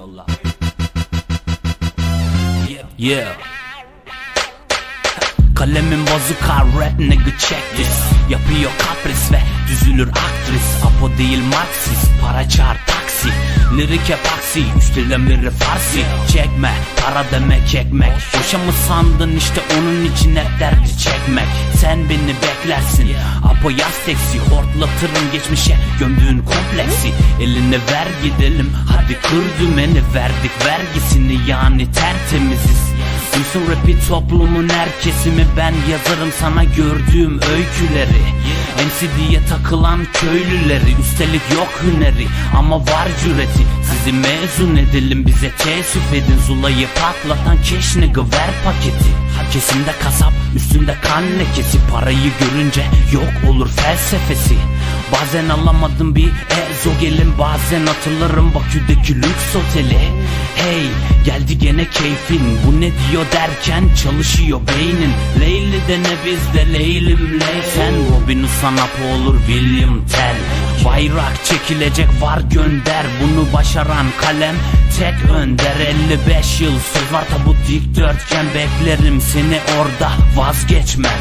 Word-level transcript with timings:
Yolla. 0.00 0.26
Yeah. 2.68 2.86
yeah. 2.98 3.36
Kalemim 5.54 6.04
bazuka 6.06 6.66
rap 6.74 6.98
nigga 6.98 7.30
check 7.38 7.62
this 7.76 7.94
Yapıyor 8.30 8.70
kapris 8.78 9.32
ve 9.32 9.53
düzülür 9.68 10.08
aktris 10.08 10.84
Apo 10.84 11.18
değil 11.18 11.42
marksist 11.42 12.10
para 12.22 12.48
çağır 12.48 12.76
taksi. 12.86 13.28
Lirik 13.76 14.10
epaksi 14.10 14.64
üstelden 14.78 15.28
biri 15.28 15.50
farsi. 15.50 16.04
Çekme 16.32 16.72
para 17.04 17.24
demek 17.32 17.68
çekmek. 17.68 18.12
Boşa 18.38 18.58
mı 18.58 18.72
sandın 18.88 19.36
işte 19.36 19.60
onun 19.78 20.04
için 20.04 20.36
hep 20.36 20.60
derdi 20.60 20.98
çekmek. 20.98 21.48
Sen 21.80 21.98
beni 22.08 22.34
beklersin 22.42 23.08
Apo 23.44 23.70
yaz 23.70 24.04
teksi. 24.06 24.38
Hortlatırım 24.38 25.32
geçmişe 25.32 25.76
gömdüğün 25.98 26.38
kompleksi. 26.38 27.12
Eline 27.40 27.78
ver 27.92 28.08
gidelim 28.22 28.72
hadi 28.88 29.20
kır 29.20 29.44
dümeni. 29.60 30.02
Verdik 30.14 30.66
vergisini 30.66 31.38
yani 31.50 31.92
tertemiziz 31.92 32.93
Duysun 33.34 33.70
rapi 33.70 34.08
toplumun 34.08 34.68
her 34.68 35.00
kesimi 35.02 35.46
ben 35.56 35.74
yazarım 35.90 36.32
sana 36.40 36.64
gördüğüm 36.64 37.34
öyküleri. 37.34 38.22
MC 38.86 39.08
diye 39.18 39.40
takılan 39.46 40.00
köylüleri 40.12 40.94
Üstelik 41.00 41.42
yok 41.54 41.82
hüneri. 41.82 42.26
Ama 42.56 42.80
var 42.80 43.08
cüreti 43.24 43.66
Sizi 43.82 44.12
mezun 44.12 44.76
edelim 44.76 45.26
bize 45.26 45.50
teessüf 45.50 46.12
edin. 46.12 46.38
Zulayı 46.46 46.86
patlatan 46.94 47.56
keş 47.62 47.96
ver 47.96 48.50
paketi? 48.64 49.10
Kesimde 49.52 49.92
kasap 50.02 50.32
üstünde 50.56 50.94
kan 51.02 51.22
lekesi. 51.38 51.78
Parayı 51.92 52.30
görünce 52.40 52.86
yok 53.12 53.50
olur 53.50 53.68
felsefesi 53.68 54.54
Bazen 55.14 55.48
alamadım 55.48 56.14
bir 56.14 56.28
ezo 56.28 56.90
gelin 57.00 57.38
Bazen 57.38 57.86
hatırlarım 57.86 58.54
Bakü'deki 58.54 59.16
lüks 59.16 59.56
oteli. 59.56 59.98
Hey 60.56 60.86
geldi 61.24 61.58
gene 61.58 61.84
keyfin 61.84 62.58
Bu 62.66 62.80
ne 62.80 62.90
diyor 62.90 63.24
derken 63.32 63.84
çalışıyor 64.02 64.60
beynin. 64.68 65.12
Leyli 65.40 65.88
de 65.88 65.98
ne 66.02 66.14
bizde 66.26 66.72
Leylim 66.72 67.40
Ley 67.40 67.62
Sen. 67.74 67.94
Robin 67.94 68.46
sana 68.60 69.14
olur 69.14 69.38
William 69.46 70.06
Tell. 70.06 70.36
Bayrak 70.84 71.44
çekilecek 71.44 72.08
var 72.20 72.40
gönder 72.50 73.06
Bunu 73.22 73.52
başaran 73.52 74.06
kalem. 74.20 74.54
Tek 74.98 75.30
önder 75.30 75.76
55 75.80 76.60
yıl 76.60 76.78
söz 76.92 77.12
var 77.12 77.24
tabut 77.30 77.56
dikdörtgen 77.68 78.46
Beklerim 78.54 79.20
seni 79.20 79.58
orada 79.78 80.12
vazgeçmem 80.36 81.18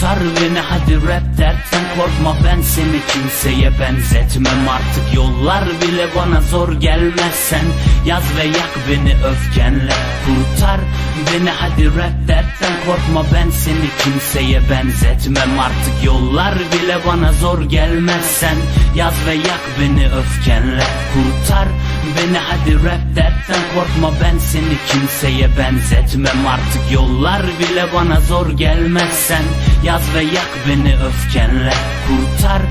Kurtar 0.00 0.18
beni 0.36 0.60
hadi 0.60 0.94
rap 0.96 1.26
dertten 1.38 1.84
korkma. 1.96 2.36
Ben 2.44 2.60
seni 2.62 3.00
kimseye 3.12 3.70
benzetmem. 3.80 4.68
Artık 4.68 5.14
yollar 5.14 5.64
bile 5.82 6.06
bana 6.16 6.40
zor 6.40 6.72
gelmezsen 6.72 7.64
Yaz 8.06 8.22
ve 8.36 8.44
yak 8.44 8.74
beni 8.88 9.14
öfkenle. 9.30 9.92
Kurtar 10.24 10.80
beni 11.26 11.50
hadi 11.50 11.86
rap 11.86 12.28
dertten 12.28 12.72
korkma. 12.86 13.24
Ben 13.34 13.50
seni 13.50 13.88
kimseye 14.02 14.60
benzetmem. 14.70 15.60
Artık 15.60 16.04
yollar 16.04 16.54
bile 16.54 16.98
bana 17.06 17.32
zor 17.32 17.62
gelmezsen 17.62 18.56
Yaz 18.94 19.14
ve 19.26 19.34
yak 19.34 19.64
beni 19.80 20.06
öfkenle. 20.06 20.84
Kurtar 21.12 21.68
beni 22.16 22.38
hadi 22.38 22.74
rap 22.74 23.04
dertten 23.16 23.62
korkma 23.74 24.10
ben 24.22 24.38
seni 24.38 24.76
kimseye 24.88 25.48
benzetmem. 25.58 26.46
Artık 26.46 26.92
yollar 26.92 27.42
bile 27.42 27.86
bana 27.94 28.20
zor 28.20 28.50
gelmezsen 28.50 29.42
Yaz 29.84 30.02
ve 30.14 30.22
yak 30.22 30.52
beni 30.68 30.94
öfkenle. 30.96 31.72
Kurtar 32.06 32.62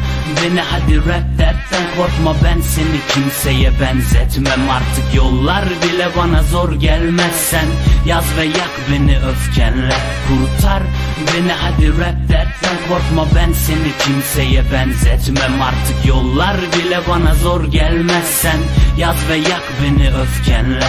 beni 0.41 0.61
hadi 0.61 0.97
rap 0.97 1.37
dertten 1.37 1.85
korkma 1.97 2.35
ben 2.43 2.61
seni 2.61 2.99
kimseye 3.13 3.71
benzetmem. 3.81 4.69
Artık 4.69 5.15
yollar 5.15 5.65
bile 5.65 6.07
bana 6.17 6.43
zor 6.43 6.73
gelmezsen 6.73 7.65
Yaz 8.05 8.25
ve 8.37 8.45
yak 8.45 8.73
beni 8.91 9.17
öfkenle. 9.17 9.95
Kurtar 10.27 10.83
beni 11.27 11.51
hadi 11.51 11.87
rap 11.87 12.29
dertten 12.29 12.77
korkma 12.89 13.25
ben 13.35 13.53
seni 13.53 13.91
kimseye 13.99 14.63
benzetmem. 14.71 15.61
Artık 15.61 16.05
yollar 16.05 16.57
bile 16.57 16.99
bana 17.09 17.35
zor 17.35 17.63
gelmezsen 17.63 18.59
Yaz 18.97 19.29
ve 19.29 19.35
yak 19.35 19.63
beni 19.81 20.09
öfkenle 20.09 20.87